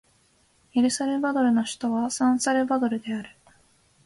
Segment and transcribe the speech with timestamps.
[0.73, 3.35] エルサルバドルの首都はサンサルバドルである